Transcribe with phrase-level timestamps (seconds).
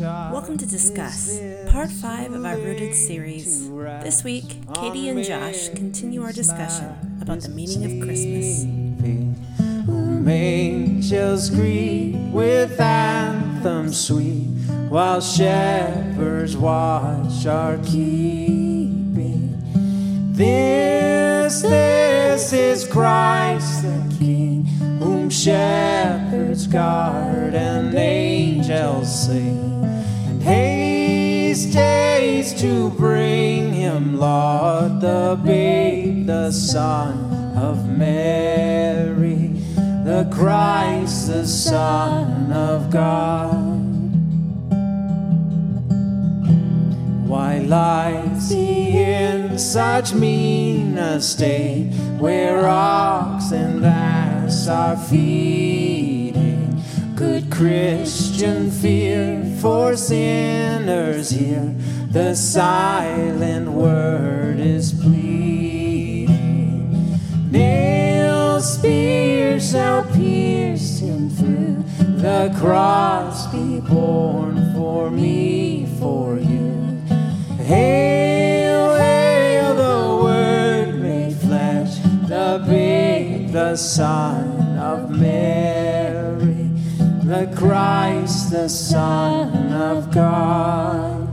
[0.00, 3.68] Welcome to Discuss, part five of our Rooted series.
[3.68, 8.64] This week, Katie and Josh continue our discussion about the meaning of Christmas.
[10.26, 14.46] Angels greet with anthems sweet,
[14.88, 19.58] while shepherds watch our keeping.
[20.32, 24.64] This, this is Christ the King,
[24.98, 29.79] whom shepherds guard and angels sing.
[31.60, 41.46] Haste, haste to bring him, Lord, the babe, the Son of Mary, the Christ, the
[41.46, 43.52] Son of God.
[47.28, 55.69] Why lies he in such mean estate, where ox and ass are feeding?
[57.60, 61.74] Christian fear for sinners here,
[62.10, 66.30] the silent word is pleading.
[67.50, 71.84] Nail spears shall pierce him through,
[72.22, 76.98] the cross be borne for me, for you.
[77.58, 85.16] Hail, hail, the Word made flesh, the babe, the Son of the
[87.60, 91.28] Christ, the Son of God.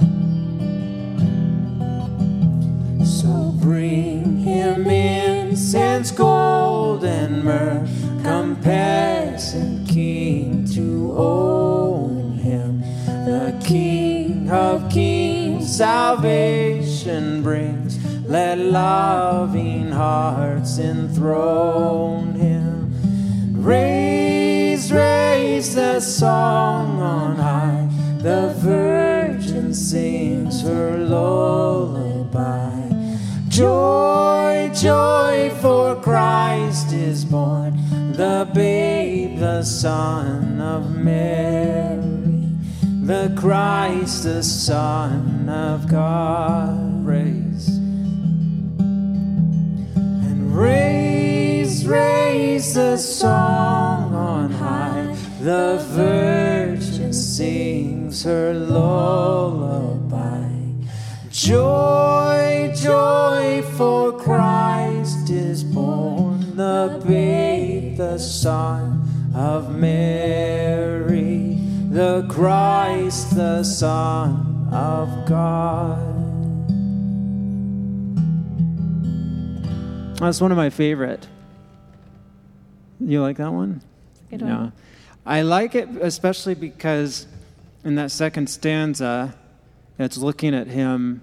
[3.07, 7.87] So bring him incense, gold, and myrrh,
[8.61, 18.03] peasant king to own him, the King of kings, salvation brings.
[18.25, 22.91] Let loving hearts enthrone him.
[23.53, 24.26] Raise,
[25.67, 27.89] raise the song on high.
[28.19, 32.71] The Virgin sings her lullaby.
[33.49, 37.75] Joy, joy, for Christ is born,
[38.13, 42.01] the babe, the Son of Mary,
[43.03, 47.05] the Christ, the Son of God.
[47.05, 47.67] Raise
[50.27, 53.86] and raise, raise the song.
[55.47, 60.49] The Virgin sings her lullaby.
[61.31, 71.57] Joy, joy, for Christ is born, the babe, the Son of Mary,
[71.91, 75.97] the Christ, the Son of God.
[80.19, 81.25] That's one of my favorite.
[82.99, 83.81] You like that one?
[84.29, 84.73] Good one.
[85.27, 87.27] I like it especially because
[87.83, 89.35] in that second stanza,
[89.99, 91.21] it's looking at him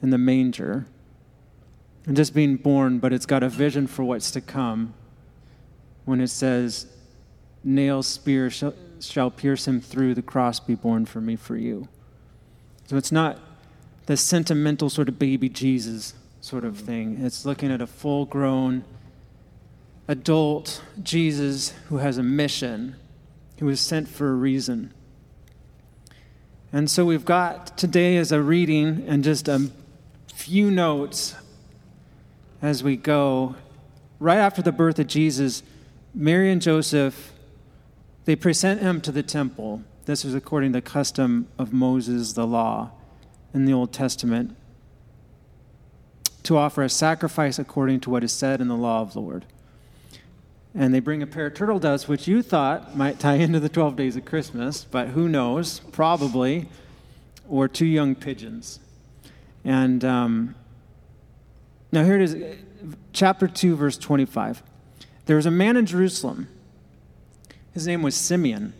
[0.00, 0.86] in the manger
[2.06, 4.94] and just being born, but it's got a vision for what's to come
[6.04, 6.86] when it says,
[7.64, 11.88] Nail spear shall, shall pierce him through, the cross be borne for me, for you.
[12.86, 13.40] So it's not
[14.06, 17.18] the sentimental sort of baby Jesus sort of thing.
[17.20, 18.84] It's looking at a full grown
[20.06, 22.96] adult Jesus who has a mission,
[23.58, 24.92] who was sent for a reason.
[26.72, 29.70] And so we've got today as a reading and just a
[30.34, 31.36] few notes
[32.60, 33.54] as we go.
[34.18, 35.62] Right after the birth of Jesus,
[36.12, 37.32] Mary and Joseph,
[38.24, 39.82] they present him to the temple.
[40.06, 42.90] This is according to the custom of Moses, the law
[43.52, 44.56] in the Old Testament,
[46.42, 49.46] to offer a sacrifice according to what is said in the law of the Lord.
[50.74, 53.68] And they bring a pair of turtle doves, which you thought might tie into the
[53.68, 55.80] 12 days of Christmas, but who knows?
[55.92, 56.68] Probably.
[57.48, 58.80] Or two young pigeons.
[59.64, 60.54] And um,
[61.92, 62.56] now here it is,
[63.12, 64.62] chapter 2, verse 25.
[65.26, 66.48] There was a man in Jerusalem.
[67.72, 68.72] His name was Simeon.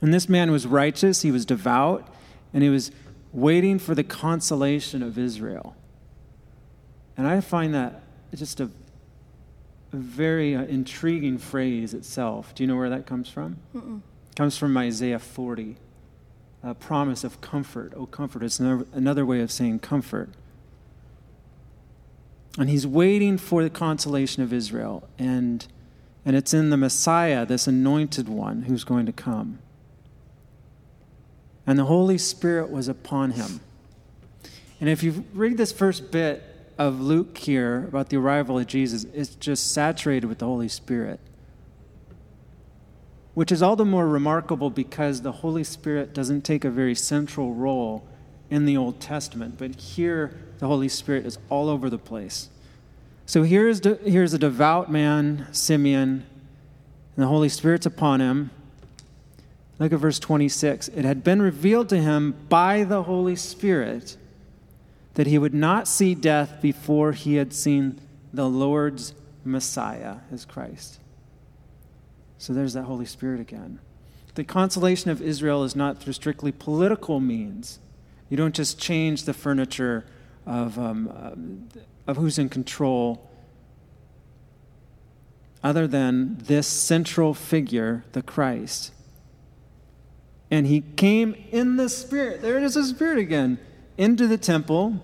[0.00, 2.08] And this man was righteous, he was devout,
[2.54, 2.90] and he was
[3.32, 5.76] waiting for the consolation of Israel.
[7.16, 8.02] And I find that
[8.34, 8.68] just a, a
[9.96, 12.54] very uh, intriguing phrase itself.
[12.54, 13.58] Do you know where that comes from?
[13.74, 14.00] Mm-mm.
[14.30, 15.76] It comes from Isaiah 40,
[16.62, 17.92] a promise of comfort.
[17.96, 18.42] Oh, comfort.
[18.42, 20.30] It's another, another way of saying comfort.
[22.58, 25.08] And he's waiting for the consolation of Israel.
[25.18, 25.66] And,
[26.24, 29.58] and it's in the Messiah, this anointed one, who's going to come.
[31.66, 33.60] And the Holy Spirit was upon him.
[34.80, 36.42] And if you read this first bit
[36.80, 41.20] of Luke here about the arrival of Jesus, is just saturated with the Holy Spirit.
[43.32, 47.54] which is all the more remarkable because the Holy Spirit doesn't take a very central
[47.54, 48.04] role
[48.50, 52.50] in the Old Testament, but here the Holy Spirit is all over the place.
[53.26, 56.26] So here's, de- here's a devout man, Simeon,
[57.14, 58.50] and the Holy Spirit's upon him.
[59.78, 60.88] Look at verse 26.
[60.88, 64.16] It had been revealed to him by the Holy Spirit
[65.14, 68.00] that he would not see death before he had seen
[68.32, 69.14] the Lord's
[69.44, 70.98] Messiah as Christ.
[72.38, 73.80] So there's that Holy Spirit again.
[74.34, 77.80] The consolation of Israel is not through strictly political means.
[78.28, 80.06] You don't just change the furniture
[80.46, 83.28] of, um, uh, of who's in control,
[85.62, 88.92] other than this central figure, the Christ.
[90.50, 92.40] And he came in the Spirit.
[92.40, 93.58] There it is, the Spirit again,
[94.00, 94.98] into the temple.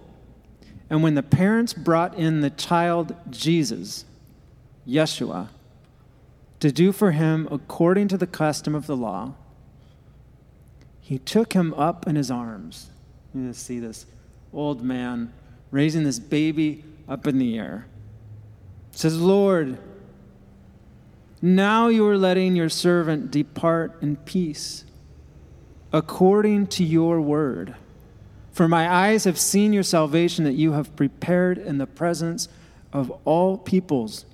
[0.89, 4.07] And when the parents brought in the child Jesus,
[4.89, 5.49] Yeshua,
[6.61, 9.35] to do for him according to the custom of the law,
[10.99, 12.89] he took him up in his arms.
[13.35, 14.07] You see this
[14.53, 15.33] old man
[15.71, 17.87] raising this baby up in the air.
[18.93, 19.79] says, Lord,
[21.43, 24.87] now you are letting your servant depart in peace,
[25.93, 27.77] according to your word.
[28.57, 32.49] For my eyes have seen your salvation that you have prepared in the presence
[32.91, 34.25] of all peoples,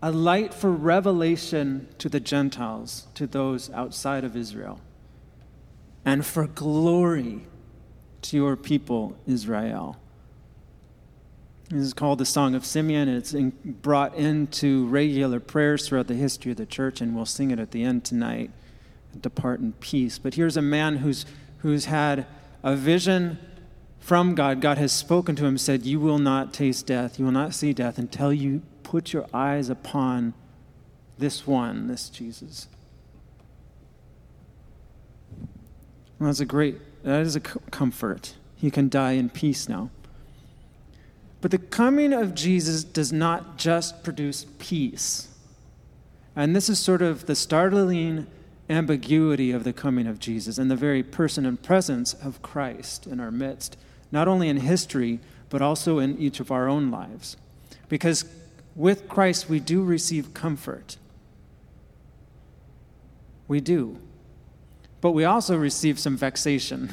[0.00, 4.80] a light for revelation to the Gentiles, to those outside of Israel,
[6.06, 7.42] and for glory
[8.22, 9.98] to your people, Israel.
[11.68, 13.10] This is called the Song of Simeon.
[13.10, 13.50] It's in,
[13.82, 17.72] brought into regular prayers throughout the history of the church, and we'll sing it at
[17.72, 18.52] the end tonight.
[19.20, 20.18] Depart in peace.
[20.18, 21.26] But here's a man who's,
[21.58, 22.24] who's had
[22.66, 23.38] a vision
[24.00, 24.60] from God.
[24.60, 27.72] God has spoken to him, said, You will not taste death, you will not see
[27.72, 30.34] death until you put your eyes upon
[31.16, 32.66] this one, this Jesus.
[36.18, 38.34] Well, that's a great, that is a comfort.
[38.56, 39.90] He can die in peace now.
[41.40, 45.28] But the coming of Jesus does not just produce peace.
[46.34, 48.26] And this is sort of the startling
[48.68, 53.20] ambiguity of the coming of Jesus and the very person and presence of Christ in
[53.20, 53.76] our midst,
[54.10, 57.36] not only in history, but also in each of our own lives.
[57.88, 58.24] Because
[58.74, 60.96] with Christ, we do receive comfort.
[63.48, 63.98] We do.
[65.00, 66.90] But we also receive some vexation.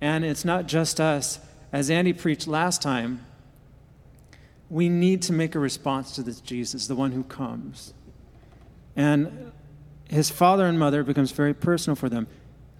[0.00, 1.40] And it's not just us
[1.72, 3.24] as Andy preached last time,
[4.70, 7.94] we need to make a response to this Jesus, the one who comes.
[8.96, 9.52] And
[10.08, 12.26] his father and mother becomes very personal for them.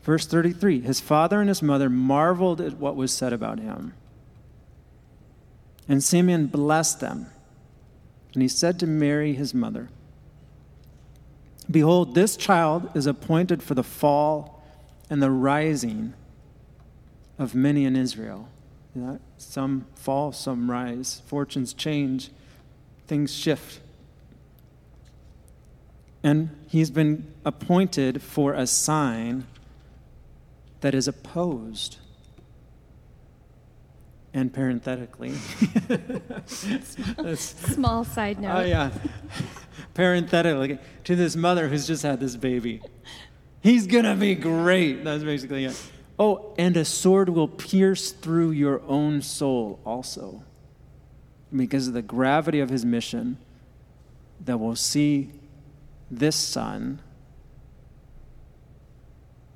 [0.03, 3.95] Verse 33 His father and his mother marveled at what was said about him.
[5.89, 7.27] And Simeon blessed them.
[8.35, 9.89] And he said to Mary, his mother,
[11.71, 14.63] Behold, this child is appointed for the fall
[15.11, 16.15] and the rising
[17.39, 18.49] of many in Israel
[19.39, 21.23] some fall, some rise.
[21.27, 22.31] Fortunes change,
[23.07, 23.81] things shift.
[26.23, 29.47] And he's been appointed for a sign
[30.81, 31.99] that is opposed.
[34.35, 35.33] And parenthetically,
[36.47, 38.57] small side oh, note.
[38.57, 38.91] Oh, yeah.
[39.95, 42.83] parenthetically, to this mother who's just had this baby.
[43.61, 45.03] He's going to be great.
[45.03, 45.83] That's basically it.
[46.19, 50.43] Oh, and a sword will pierce through your own soul also,
[51.55, 53.39] because of the gravity of his mission,
[54.45, 55.31] that will see
[56.11, 57.01] this son,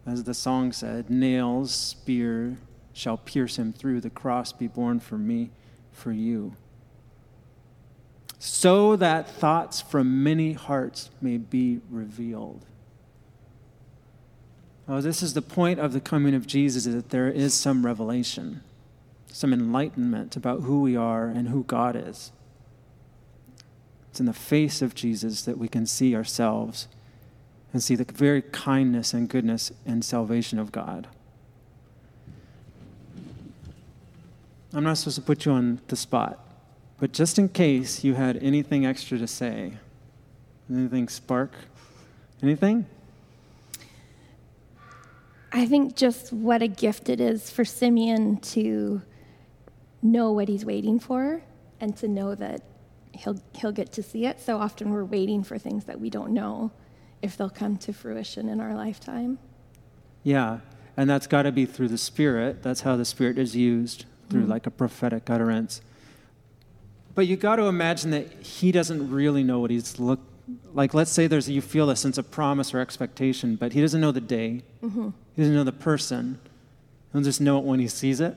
[0.06, 2.56] as the song said, nails, spear
[2.92, 5.50] shall pierce him through, the cross be borne for me,
[5.92, 6.54] for you.
[8.38, 12.66] So that thoughts from many hearts may be revealed.
[14.88, 17.86] Oh, this is the point of the coming of Jesus is that there is some
[17.86, 18.62] revelation,
[19.28, 22.32] some enlightenment about who we are and who God is.
[24.12, 26.86] It's in the face of Jesus that we can see ourselves
[27.72, 31.08] and see the very kindness and goodness and salvation of God.
[34.74, 36.38] I'm not supposed to put you on the spot,
[37.00, 39.78] but just in case you had anything extra to say,
[40.70, 41.52] anything spark?
[42.42, 42.84] Anything?
[45.52, 49.00] I think just what a gift it is for Simeon to
[50.02, 51.40] know what he's waiting for
[51.80, 52.60] and to know that
[53.12, 54.40] he'll, he'll get to see it.
[54.40, 56.72] So often we're waiting for things that we don't know
[57.20, 59.38] if they'll come to fruition in our lifetime.
[60.22, 60.60] Yeah,
[60.96, 62.62] and that's got to be through the Spirit.
[62.62, 64.50] That's how the Spirit is used, through mm-hmm.
[64.50, 65.80] like a prophetic utterance.
[67.14, 70.20] But you got to imagine that he doesn't really know what he's look,
[70.72, 74.00] like let's say there's you feel a sense of promise or expectation, but he doesn't
[74.00, 74.62] know the day.
[74.82, 75.10] Mm-hmm.
[75.36, 76.40] He doesn't know the person.
[77.12, 78.36] He'll just know it when he sees it.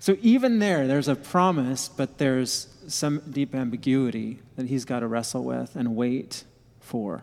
[0.00, 5.06] So even there, there's a promise, but there's some deep ambiguity that he's got to
[5.06, 6.44] wrestle with and wait
[6.80, 7.22] for.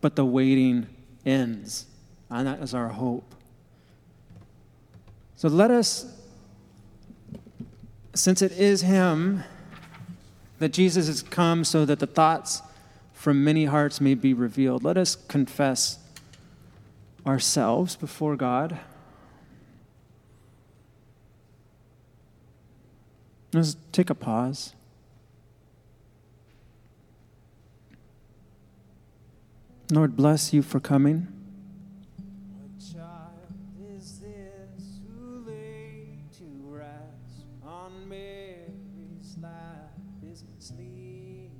[0.00, 0.86] But the waiting
[1.26, 1.84] ends,
[2.30, 3.34] and that is our hope.
[5.36, 6.06] So let us,
[8.14, 9.44] since it is him
[10.60, 12.62] that Jesus has come so that the thoughts
[13.12, 15.98] from many hearts may be revealed, let us confess
[17.26, 18.78] ourselves before God.
[23.54, 24.74] Let's take a pause.
[29.92, 31.28] Lord, bless you for coming.
[32.50, 33.54] What child
[33.96, 39.92] is this who lay to rest on Mary's lap?
[40.28, 41.52] Isn't sleeping?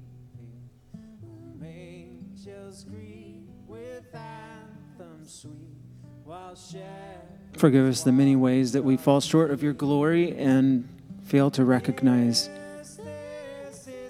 [1.20, 5.78] Whom angels greet with anthems sweet,
[6.24, 10.88] while shepherds Forgive us the many ways that we fall short of your glory and
[11.24, 12.50] fail to recognize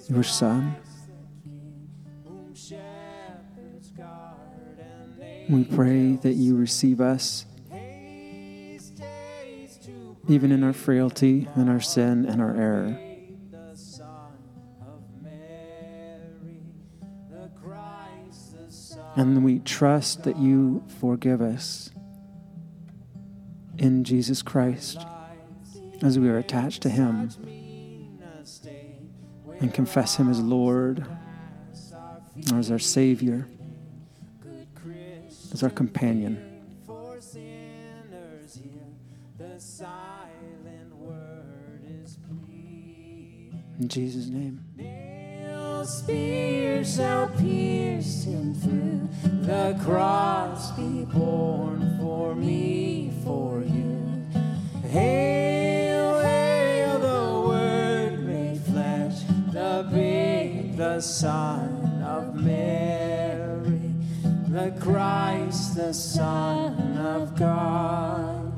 [0.09, 0.77] your Son.
[5.49, 7.47] We pray that you receive us,
[10.29, 12.99] even in our frailty and our sin and our error.
[19.17, 21.91] And we trust that you forgive us
[23.79, 24.99] in Jesus Christ
[26.05, 27.31] as we are attached to him
[29.61, 31.05] and confess him as Lord,
[32.53, 33.49] or as our Savior,
[35.53, 36.51] as our companion.
[43.81, 44.63] In Jesus' name.
[44.77, 49.09] Nail spears shall pierce him through.
[49.43, 54.23] The cross be borne for me, for you.
[54.89, 55.84] Hail,
[60.95, 63.81] the son of Mary,
[64.47, 68.53] the Christ, the Son of God.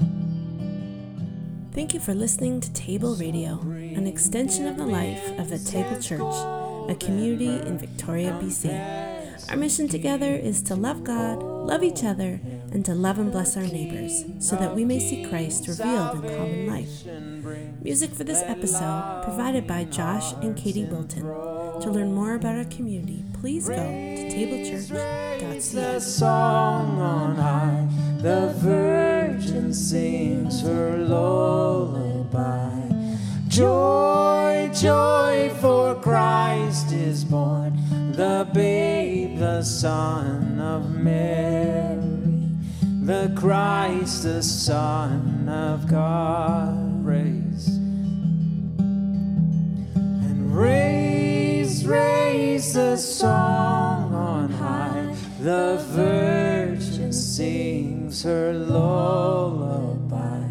[1.73, 5.99] Thank you for listening to Table Radio, an extension of the life of the Table
[5.99, 6.35] Church,
[6.91, 9.49] a community in Victoria, BC.
[9.49, 12.39] Our mission together is to love God, love each other,
[12.71, 16.37] and to love and bless our neighbors so that we may see Christ revealed in
[16.37, 17.07] common life.
[17.83, 21.46] Music for this episode provided by Josh and Katie Wilton.
[21.83, 25.59] To learn more about our community, please go to tablechurch.ca.
[25.75, 27.87] the song on high.
[28.23, 32.89] The Virgin sings her lullaby.
[33.49, 37.77] Joy, joy, for Christ is born,
[38.13, 42.01] the babe, the Son of Mary,
[43.03, 46.76] the Christ, the Son of God.
[52.77, 55.17] The song on high.
[55.41, 60.45] The Virgin sings her lullaby.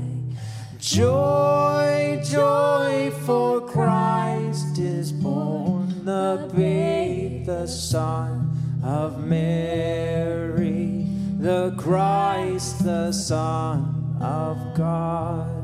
[0.80, 11.06] Joy, joy, for Christ is born, the babe, the Son of Mary,
[11.38, 15.55] the Christ, the Son of God.